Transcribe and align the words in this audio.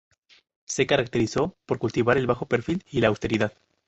Se 0.65 0.87
caracterizó 0.87 1.55
por 1.67 1.77
cultivar 1.77 2.17
el 2.17 2.25
bajo 2.25 2.47
perfil 2.47 2.83
y 2.89 3.01
la 3.01 3.09
austeridad. 3.09 3.53